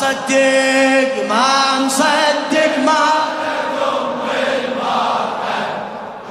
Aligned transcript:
مصدق 0.00 1.28
ما 1.28 1.78
مصدق 1.80 2.78
ما 2.86 3.06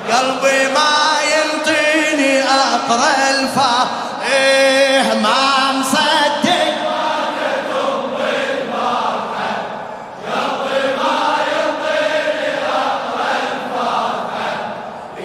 قلبي 0.10 0.68
ما 0.74 0.92
ينطيني 1.34 2.44
أقرأ 2.44 3.30
الفا 3.30 3.88
إيه 4.32 5.14
ما 5.14 5.72
مصدق 5.80 6.50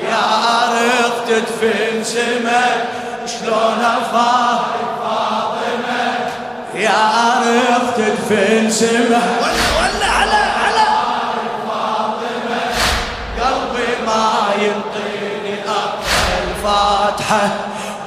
يا 0.02 0.24
ارض 0.60 1.24
تدفن 1.28 2.04
سمك 2.04 2.84
شلون 3.26 3.84
افارق 3.84 4.43
تدفن 8.28 8.70
سمك 8.70 9.22
ولا 9.42 9.66
ولا 9.78 10.06
على 10.06 10.42
على. 10.64 10.84
قلبي 13.40 14.06
ما 14.06 14.24
ينطيني 14.58 15.54
اقرا 15.68 15.94
الفاتحة. 16.48 17.48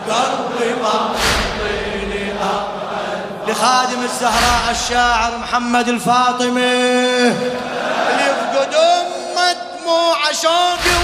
قلبي 0.09 0.69
ما 0.81 1.09
ينطيني 1.13 2.31
اقرا 2.41 3.05
لخادم 3.47 4.01
الزهراء 4.03 4.71
الشاعر 4.71 5.37
محمد 5.37 5.87
الفاطمي. 5.87 6.61
اللي 6.61 8.23
يفقد 8.23 8.73
أمة 8.73 9.53
دموع 9.53 10.17
شوقي 10.41 10.97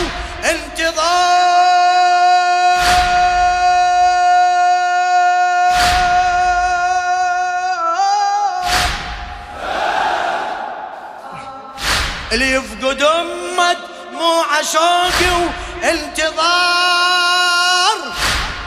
وانتظار. 0.43 1.42
اللي 12.33 12.53
يفقد 12.53 13.01
امه 13.01 13.73
دموع 14.11 14.61
شوقي 14.71 15.31
وانتظار. 15.83 16.33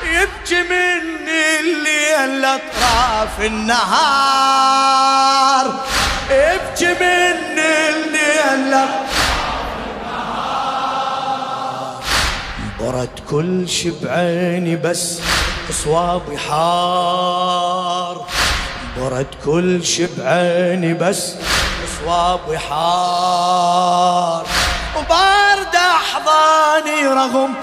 يبكي 0.03 0.62
مني 0.62 1.61
الليل 1.61 2.44
اطراف 2.44 3.41
النهار. 3.41 4.84
يبكي 6.31 6.94
مني 6.94 7.89
الليل 7.89 8.75
اطراف 8.75 9.06
برد 12.81 13.20
كل 13.31 13.69
شي 13.69 13.92
بعيني 14.03 14.77
بس 14.77 15.20
صوابي 15.84 16.39
حار. 16.39 18.27
برد 18.98 19.34
كل 19.44 19.84
شي 19.84 20.06
بعيني 20.19 20.94
بس 20.94 21.33
صوابي 22.07 22.59
حار 22.59 24.47
وبارد 24.97 25.77
أحضاني 25.77 27.07
رغم 27.07 27.55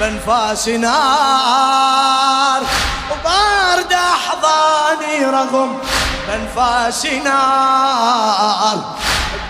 بانفاس 0.00 0.68
نار. 0.68 2.62
وبارد 3.10 3.92
أحضاني 3.92 5.24
رغم 5.24 5.78
بانفاس 6.28 7.06
نار. 7.06 8.96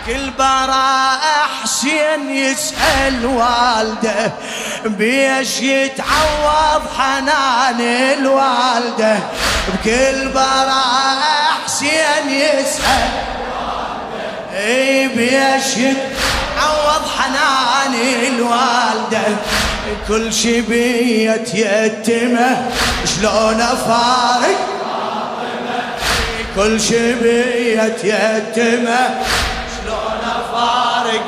كل 0.06 0.31
براء 0.31 1.21
حسين 1.62 2.31
يسأل 2.31 3.27
والده 3.27 4.33
بيش 4.84 5.61
يتعوض 5.61 6.83
حنان 6.98 7.81
الوالدة. 7.81 9.19
بكل 9.69 10.28
براء 10.28 11.53
حسين 11.65 12.31
يسأل 12.31 13.39
اي 14.61 15.08
بيش 15.08 15.77
يتعوض 15.77 17.05
حنان 17.19 17.94
الوالدة. 18.28 19.36
كل 20.08 20.33
شي 20.33 20.60
بيت 20.60 21.54
يتمه 21.54 22.71
شلون 23.04 23.60
أفارق؟ 23.60 24.59
كل 26.56 26.81
شي 26.81 27.15
بيت 27.15 28.04
يتمه 28.04 29.25
شلون 29.76 30.21
أفارق؟ 30.25 31.25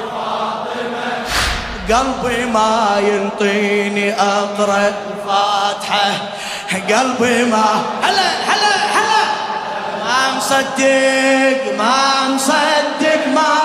قلبي 1.90 2.44
ما 2.44 2.96
ينطيني 2.98 4.14
اقرا 4.14 4.92
الفاتحة. 4.92 6.12
قلبي 6.72 7.44
ما 7.44 7.82
هلا 8.02 8.30
هلا. 8.46 8.71
ما 10.12 10.36
مصدق 10.36 11.76
ما 11.78 12.28
مصدق 12.34 13.26
ما 13.34 13.61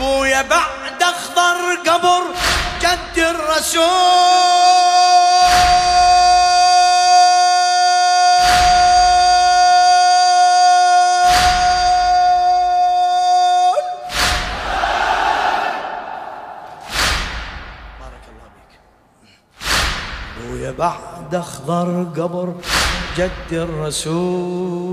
بويا 0.00 0.42
بعد 0.42 1.02
أخضر 1.02 1.76
قبر 1.86 2.22
جد 2.82 3.16
الرسول. 3.18 3.84
بارك 18.00 18.24
الله 18.32 18.48
بك 18.56 18.72
ويا 20.50 20.70
بعد 20.70 21.34
أخضر 21.34 21.88
قبر 22.16 22.54
جد 23.16 23.52
الرسول. 23.52 24.89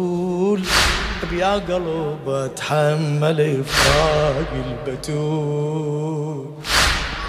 بيا 1.24 1.54
قلب 1.54 2.30
أتحمل 2.30 3.64
فراق 3.64 4.52
البتول. 4.66 6.46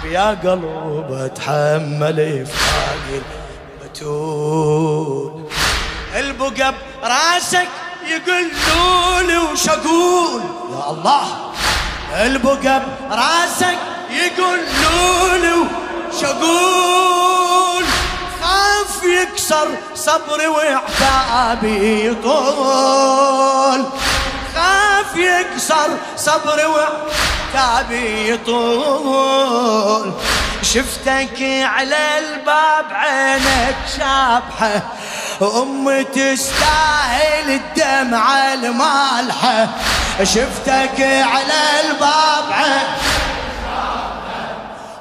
بيا 0.03 0.29
قلب 0.29 1.07
أتحمل 1.11 2.45
فراق 2.45 3.23
البتول. 3.83 5.43
البقى 6.15 6.73
براسك 7.01 7.67
يقولوا 8.07 9.21
لي 9.27 9.37
وش 9.37 9.69
أقول 9.69 10.41
يا 10.71 10.89
الله. 10.91 11.25
البقى 12.25 12.81
براسك 13.09 13.77
يقولوا 14.11 15.37
لي 15.37 15.53
وش 15.53 16.23
أقول 16.23 17.28
يكسر 19.21 19.67
صبري 19.95 20.47
وعتابي 20.47 22.07
يطول. 22.07 23.85
خاف 24.55 25.15
يكسر 25.15 25.89
صبري 26.17 26.65
وعتابي 26.65 28.29
يطول. 28.33 30.13
شفتك 30.63 31.41
على 31.63 32.17
الباب 32.17 32.85
عينك 32.91 33.75
شابحة 33.97 34.81
أمي 35.41 36.03
تستاهل 36.03 37.49
الدمعة 37.49 38.53
المالحة. 38.53 39.67
شفتك 40.23 40.99
على 40.99 41.61
الباب 41.85 42.51
عينك 42.51 42.87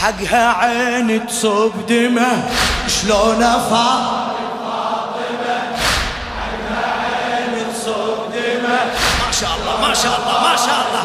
حقها 0.00 0.46
عين 0.52 1.26
تصب 1.26 1.72
دمه 1.88 2.42
شلون 2.88 3.42
دمه 8.32 8.84
ما 9.26 9.32
شاء 9.40 9.50
الله 9.56 9.88
ما 9.88 9.94
شاء 9.94 10.18
الله 10.20 10.36
ما 10.42 10.56
شاء 10.56 10.80
الله. 10.86 11.04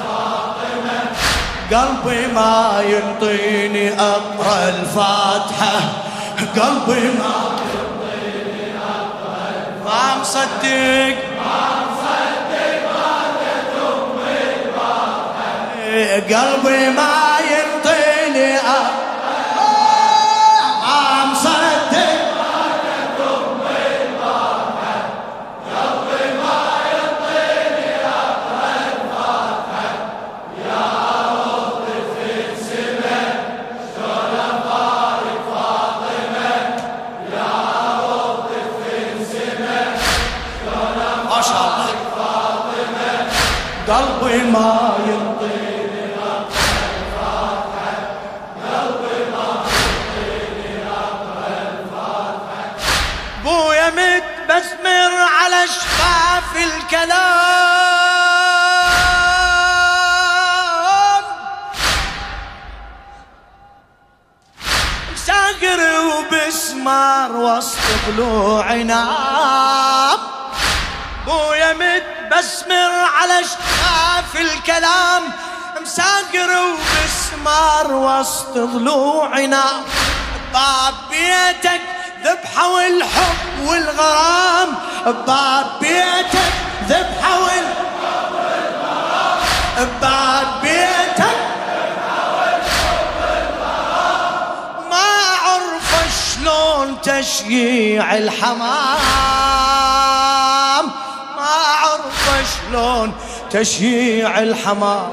قلبي 1.71 2.27
ما 2.27 2.83
ينطيني 2.88 4.01
اقرا 4.01 4.69
الفاتحة. 4.69 5.80
قلبي 6.56 7.01
ما 7.19 7.33
ينطيني 7.51 7.79
ما 10.00 10.22
مصدق 10.22 11.16
ما 11.46 11.62
مصدق 11.92 12.81
ما 12.96 13.12
تتم 13.40 14.19
قلبي 16.36 16.90
ما 16.90 17.29
على 55.60 55.68
شفاف 55.68 56.56
الكلام. 56.56 57.20
ساقر 65.16 65.82
وبسمار 66.00 67.32
وسط 67.32 67.78
ضلوع 68.08 68.74
نام 68.74 70.20
بويا 71.26 71.74
متبسمر 71.74 72.92
على 73.18 73.44
شفاف 73.44 74.36
الكلام. 74.36 75.24
مساقر 75.82 76.52
وبسمار 76.60 77.94
وسط 77.94 78.58
ضلوعنا 78.58 79.84
باب 80.54 80.94
بيتك 81.10 81.82
ذبحة 82.24 82.68
والحب 82.68 83.60
والغرام. 83.60 84.88
باب 85.06 85.66
بيتك 85.81 86.54
ذبحة 86.90 87.40
والحب 87.44 88.34
والغرام 88.34 89.40
باب 90.01 90.48
بيتك 90.62 91.38
ما 94.90 95.10
عرف 95.44 95.90
شلون 96.34 96.88
تشييع 97.01 98.18
الحمام. 98.18 98.60
ما 101.38 101.57
عرف 101.81 102.25
شلون 102.54 103.13
تشييع 103.51 104.40
الحمام. 104.40 105.12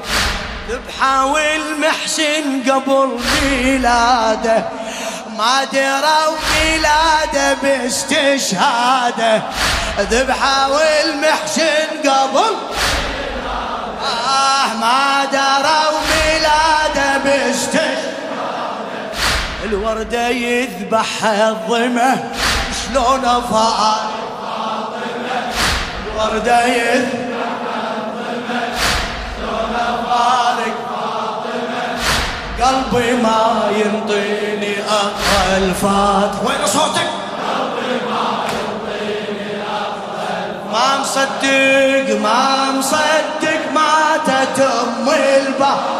ذبحة 0.69 1.25
والمحسن 1.25 2.63
قبل 2.71 3.19
ميلاده. 3.41 4.69
ما 5.37 5.63
دروا 5.63 6.37
ميلاده 6.53 7.53
باستشهاده 7.63 9.41
ذبحة 9.99 10.71
والمحسن 10.71 11.87
قبل. 12.05 12.55
آه 14.27 14.73
ما 14.79 15.25
دروا 15.31 15.99
ميلاده 16.11 17.17
باستشهاده 17.17 18.07
الوردة 19.63 20.27
يذبحها 20.27 21.49
الظمة 21.49 22.23
شلون 22.83 23.21
فارق 23.51 24.11
الوردة 26.15 26.65
يذبحها 26.65 27.26
قلبي 32.63 33.13
ما 33.13 33.71
ينطيني 33.71 34.75
اقرا 34.89 35.57
الفاتح 35.57 36.43
وين 36.45 36.67
صوتك؟ 36.67 37.07
قلبي 37.47 37.93
ما 38.09 38.43
ينطيني 38.53 39.63
ما 40.73 40.99
مصدق 41.01 42.19
ما 42.21 42.71
مصدق 42.71 43.71
ماتت 43.73 44.59
أم 44.59 45.09
البحر 45.09 45.97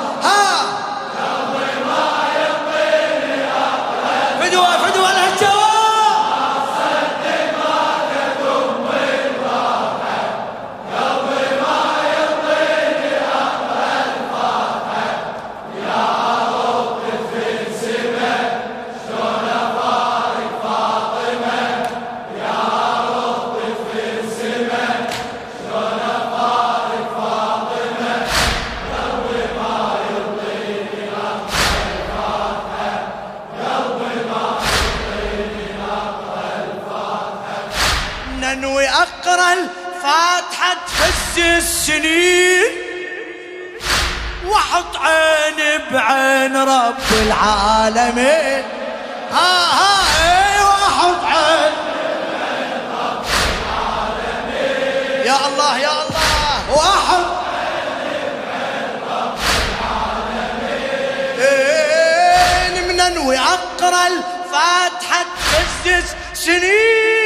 الفاتحة 64.07 65.25
تفز 65.51 66.07
سنين. 66.33 67.17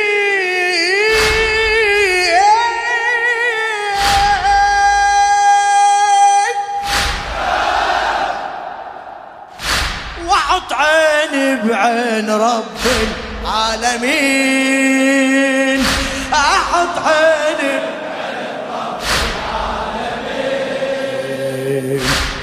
واحط 10.27 10.73
عيني 10.73 11.55
بعين 11.55 12.29
رب 12.29 12.63
العالمين. 13.43 14.61
أحط 16.33 16.95
عيني 17.05 17.81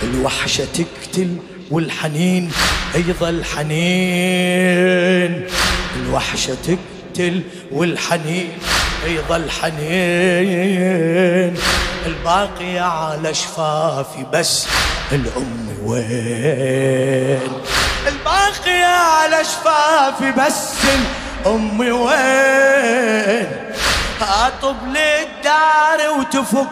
الوحشة 0.02 0.64
تقتل 0.64 1.36
والحنين 1.70 2.52
يظل 2.94 3.44
حنين 3.44 5.46
الوحشة 5.96 6.54
تقتل 6.54 7.42
والحنين 7.72 8.50
يظل 9.06 9.50
حنين 9.50 11.54
الباقي 12.06 12.78
على 12.78 13.34
شفافي 13.34 14.26
بس 14.32 14.66
الأم 15.12 15.68
وين؟ 15.84 17.40
الباقي 18.06 18.82
على 18.82 19.44
شفافي 19.44 20.32
بس 20.38 20.68
الأم 21.44 21.80
وين؟ 21.80 23.46
أطب 24.20 24.76
للدار 24.86 26.18
وتفك 26.18 26.68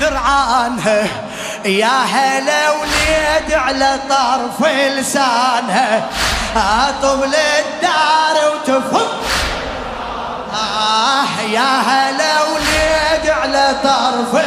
ذرعانها 0.00 1.06
يا 1.64 2.04
هلا 2.04 2.70
وليد 2.70 3.52
على 3.52 3.98
طرف 4.08 4.68
لسانها 4.68 6.08
اطب 6.56 7.22
للدار 7.24 8.54
وتفك. 8.54 9.08
آه 10.54 11.40
يا 11.52 11.80
هلا 11.80 12.42
وليد 12.42 13.30
على 13.30 13.76
طرف 13.84 14.44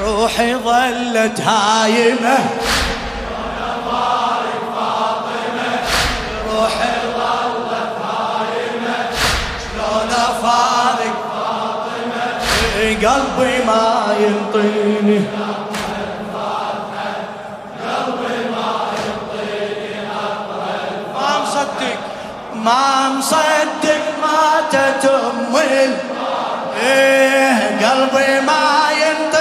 روحي 0.00 0.54
ظلت 0.54 1.40
هايمة. 1.40 2.38
قلبي 13.06 13.64
ما 13.66 14.14
ينطيني. 14.20 15.18
ما 21.14 21.30
مصدق 21.42 21.98
ما 22.54 23.08
مصدق 23.18 24.02
ما 24.22 24.40
تتمل 24.70 25.94
إيه 26.82 27.88
قلبي 27.88 28.40
ما 28.46 28.64
ينطيني. 29.02 29.31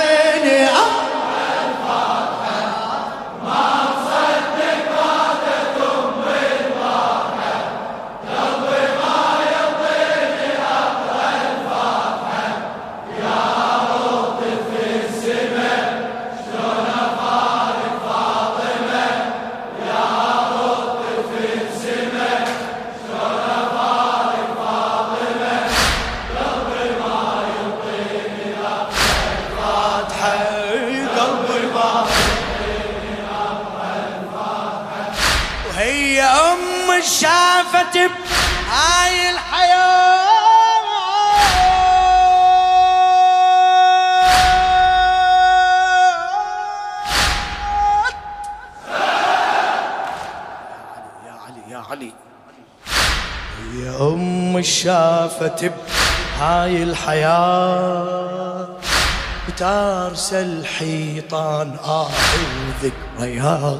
أم 54.61 54.65
شافت 54.65 55.71
بهاي 56.39 56.83
الحياة. 56.83 58.67
بترسل 59.47 60.65
حيطان 60.65 61.77
آه 61.83 62.09
وذكريات. 62.83 63.77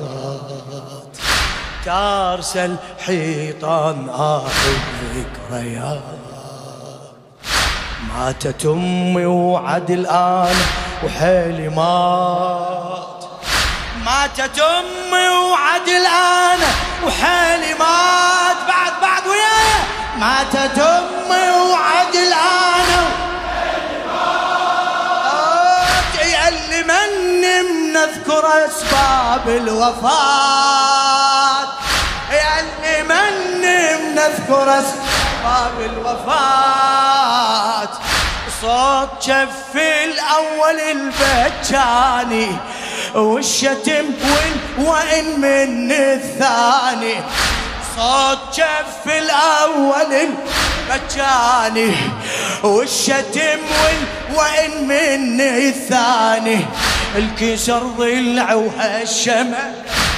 ترسل 1.85 2.75
حيطان 3.05 4.09
آه 4.09 4.43
الذكريات 5.01 5.99
ماتت 8.09 8.65
أمي 8.65 9.25
وعد 9.25 9.91
الآن 9.91 10.55
وحيلي 11.03 11.69
مات. 11.69 13.23
ماتت 14.05 14.59
أمي 14.59 14.80
ماتت 20.53 20.79
أمي 20.79 21.49
وعد 21.49 22.15
الآن 22.15 22.89
وحيلي 23.35 24.05
مات 24.07 26.15
يا 26.25 26.49
من 26.83 27.11
نذكر 27.93 28.65
أسباب 28.65 29.45
الوفاة. 29.47 30.07
اللي 32.59 33.03
من 33.03 33.61
نذكر 34.15 34.79
أسباب 34.79 35.75
الوفاة. 35.79 37.89
صوت 38.61 39.09
شف 39.21 39.75
الأول 39.75 40.79
البجاني 40.79 42.57
والشتم 43.15 44.05
وين 44.23 44.61
وين 44.77 45.39
من 45.39 45.91
الثاني. 45.91 47.23
صوت 47.97 48.37
شف 48.51 49.05
الأول 49.05 50.13
البجاني 50.89 51.95
والشتم 52.63 53.59
وين 53.83 54.07
وين 54.37 54.87
من 54.87 55.41
الثاني 55.41 56.65
الكسر 57.15 57.79
ضلع 57.79 58.53
وهالشمع 58.53 59.57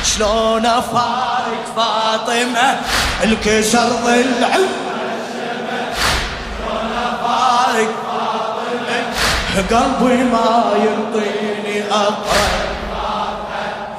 شلون 0.03 0.65
أفارق 0.65 1.65
فاطمة؟ 1.75 2.80
الكسر 3.24 3.89
ضلع 4.06 4.53
شلون 6.58 6.92
افارق 6.98 8.03
قلبي 9.72 10.24
ما 10.24 10.74
ينطيني 10.75 11.84
اقرب 11.92 12.74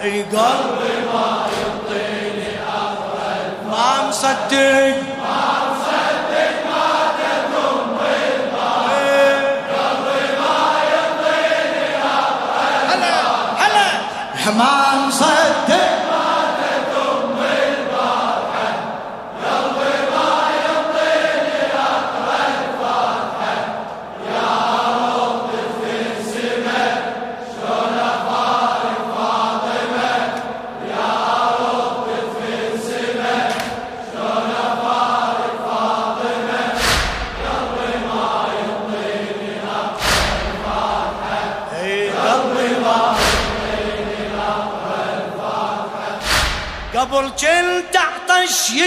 إي 0.02 0.22
قلبي 0.22 0.94
ما 1.14 1.43
ما 3.74 4.08
مصدق 4.08 4.94
ما 14.46 14.50
ما 14.56 15.06
مصدق 15.06 15.63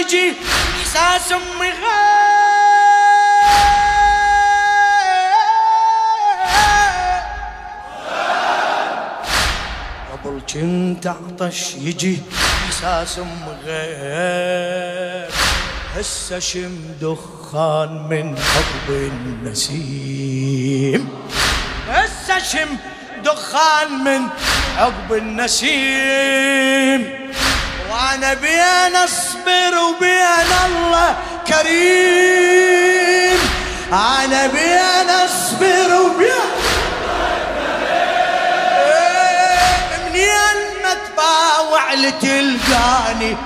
يجي 0.08 0.32
احساس 0.80 1.32
أمي 1.32 1.72
قبل 10.12 10.40
كنت 10.52 11.06
أعطش 11.06 11.74
يجي 11.74 12.18
احساس 12.66 13.18
أمي 13.18 13.54
غير 13.64 15.30
هسه 15.96 16.38
شم 16.38 16.78
دخان 17.00 18.08
من 18.08 18.38
حب 18.38 18.90
النسيم. 18.90 20.28
هسه 21.88 22.38
شم 22.38 22.76
دخان 23.24 24.04
من 24.04 24.28
عقب 24.78 25.12
النسيم. 25.12 26.48
وأنا 27.90 28.34
بين 28.34 28.96
اصبر 29.38 29.74
وبين 29.78 30.50
الله 30.66 31.16
كريم 31.46 33.38
أنا 33.92 34.46
بين 34.46 35.10
اصبر 35.10 35.94
وبين 36.00 36.48
منين 40.06 40.58
ما 40.84 40.94
تباوع 40.94 41.94
لتلقاني 41.94 43.36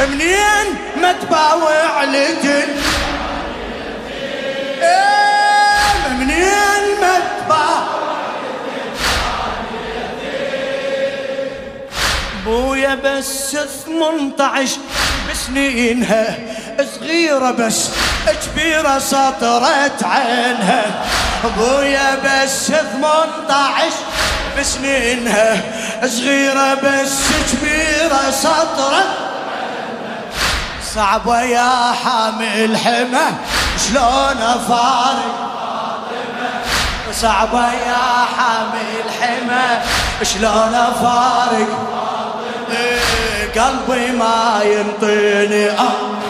منين 0.00 0.66
ما 1.02 1.12
تباوع 1.12 2.04
لتلقاني 2.04 2.80
منين 6.18 6.84
ما 7.00 7.14
تباوع 7.18 8.09
بويا 12.44 12.94
بس 12.94 13.56
18 13.86 14.76
بسنينها 15.30 16.38
صغيرة 16.98 17.50
بس 17.50 17.88
كبيرة 18.46 18.98
سطرت 18.98 20.04
عينها. 20.04 20.84
بويا 21.56 22.18
بس 22.24 22.66
18 22.66 23.92
بسنينها 24.58 25.62
صغيرة 26.06 26.74
بس 26.74 27.18
كبيرة 27.52 28.30
سطرت. 28.30 29.06
صعبة 30.94 31.40
يا 31.40 31.92
حامل 32.04 32.76
حمى 32.76 33.26
شلون 33.88 34.42
أفارق؟ 34.42 35.50
صعبة 37.12 37.72
يا 37.72 38.26
حامل 38.38 39.04
حمى 39.20 39.78
شلون 40.24 40.74
أفارق؟ 40.74 42.09
قلبي 43.54 44.12
ما 44.12 44.60
ينطيني. 44.64 45.70
أمر 45.70 46.29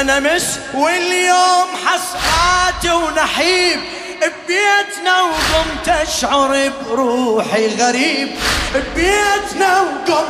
بين 0.00 0.22
مس 0.22 0.58
واليوم 0.74 1.68
حسرات 1.86 2.94
ونحيب 2.94 3.80
ببيتنا 4.16 5.22
وقمت 5.22 5.88
اشعر 5.88 6.70
بروحي 6.88 7.76
غريب. 7.76 8.28
ببيتنا 8.74 9.80
وقمت 9.80 10.26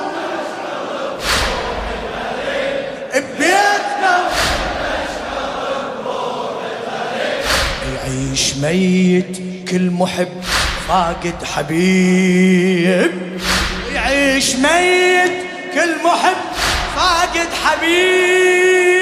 ببيتنا 3.15 4.31
يعيش 7.95 8.55
ميت 8.57 9.39
كل 9.71 9.91
محب 9.91 10.43
فاقد 10.89 11.45
حبيب. 11.55 13.13
يعيش 13.95 14.57
ميت 14.57 15.33
كل 15.75 15.95
محب 16.05 16.37
فاقد 16.97 17.49
حبيب. 17.65 19.00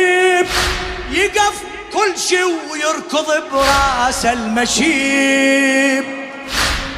يقف 1.10 1.62
كل 1.92 2.18
شي 2.18 2.42
ويركض 2.44 3.26
براس 3.52 4.26
المشيب. 4.26 6.04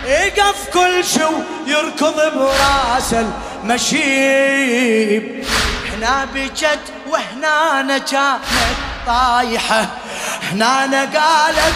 يقف 0.07 0.69
كل 0.73 1.05
شي 1.05 1.25
ويركض 1.67 2.17
براس 2.35 3.15
المشيب. 3.65 5.45
هنا 5.93 6.29
بجد 6.35 6.81
وهنا 7.09 7.99
كانت 7.99 8.41
طايحة. 9.07 9.87
هنا 10.53 11.01
قالت 11.01 11.75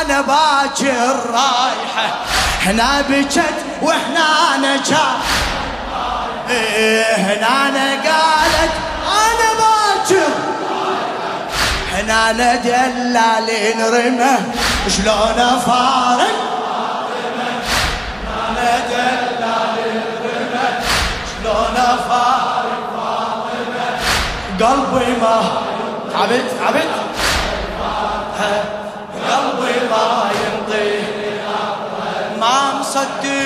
أنا 0.00 0.20
باكر 0.20 1.30
رايحة. 1.30 2.24
هنا 2.62 3.00
بجد 3.00 3.54
وهنا 3.82 4.76
كانت 4.76 5.22
هنا 7.18 7.70
قالت 8.04 8.72
أنا 9.06 9.48
باكر 9.58 10.51
هنا 12.02 12.56
دلالين 12.56 13.80
رمه. 13.94 14.38
شلون 14.88 15.38
فارق 15.66 16.36
هنا 18.26 18.72
دلالين 18.90 20.02
رمه 20.24 20.68
شلون 21.30 21.76
فارق 22.08 22.82
قلبي 24.60 25.12
ما 25.20 25.42
تعبت 26.12 26.44
تعبت 26.60 26.92
قلبي 29.30 29.74
ما 29.90 30.30
ينطي 30.42 30.90
ما 32.40 32.80
مصدق 32.80 33.41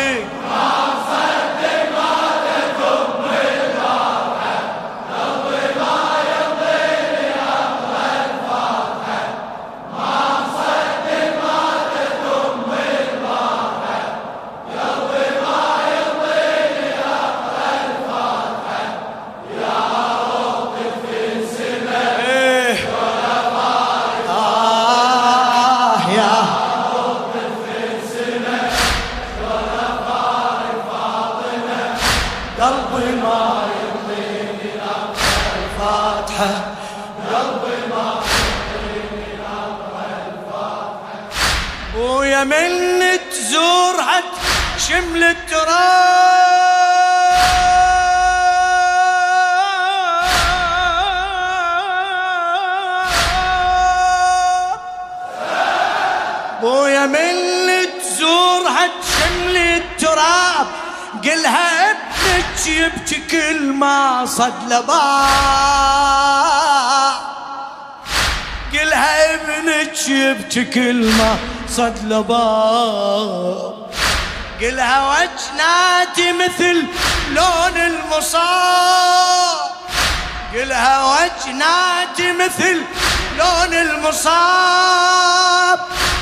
الفاتحة. 35.77 36.75
قلبي 37.33 37.87
ما 37.91 38.21
ويا 41.99 42.45
من 42.45 42.71
تزور 43.31 44.03
حد 44.03 44.25
شمل 44.89 45.23
التراب. 45.23 45.77
ويا 56.63 57.07
من 57.07 57.37
تزور 58.01 58.71
حد 58.77 58.91
شمل 59.19 59.57
التراب. 59.57 60.67
قلها 61.25 61.76
يبكي 62.69 63.23
كل 63.31 63.73
ما 63.73 64.27
صد 64.27 64.55
لباب 64.67 64.87
قلها 68.73 69.35
ابنك 69.35 70.09
يبكي 70.09 70.65
كل 70.65 71.13
ما 71.19 71.37
صد 71.69 71.99
لباب 72.05 73.87
قلها 74.61 75.09
وجناتي 75.09 76.33
مثل 76.33 76.85
لون 77.31 77.77
المصاب 77.77 79.57
قلها 80.55 81.05
وجناتي 81.05 82.33
مثل 82.33 82.83
لون 83.39 83.75
المصاب 83.75 85.79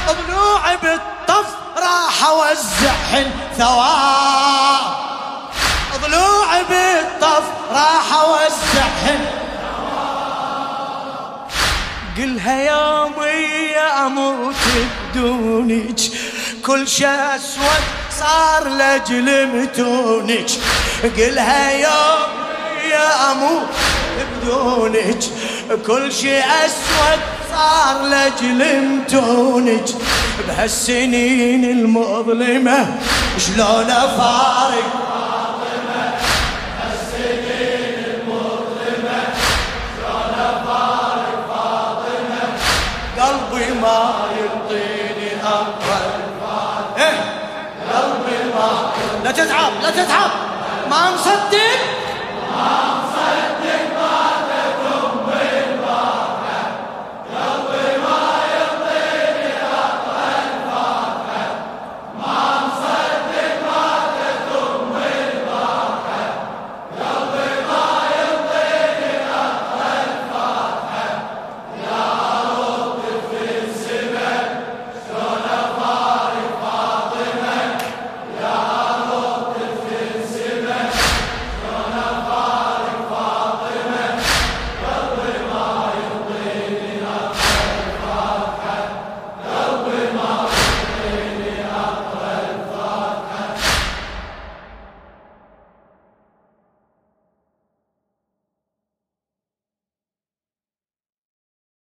ضلوعي 0.07 0.76
بالطف 0.76 1.46
راح 1.76 2.24
أوزعهن 2.24 3.30
ثواب. 3.59 5.13
ضلوعي 6.14 6.62
بالطف 6.70 7.44
راح 7.70 8.12
اوزعهن 8.12 9.20
قلها 12.16 12.62
يومي 12.62 13.77
أموت 13.77 14.55
بدونك. 15.14 16.00
كل 16.66 16.88
شي 16.88 17.07
أسود 17.07 17.85
صار 18.20 18.68
لأجل 18.68 19.46
متونك. 19.46 20.50
قلها 21.16 21.72
يومي 21.72 22.94
أموت 23.31 23.68
بدونك. 24.18 25.24
كل 25.87 26.12
شي 26.12 26.38
أسود 26.38 27.20
صار 27.53 28.03
لأجل 28.03 28.81
متونك. 28.81 29.88
بهالسنين 30.48 31.64
المظلمة 31.64 32.96
شلون 33.38 33.90
أفارق 33.90 35.04
يعطيني 44.38 45.42
أمر 45.42 46.00
إيه؟ 46.98 47.20
قلبي 47.94 48.52
ما 48.54 48.90
لا 49.24 49.30
تتعب 49.30 49.72
لا 49.83 49.90
تتعب 49.90 50.30
ما 50.90 51.11
مصدق 51.14 51.78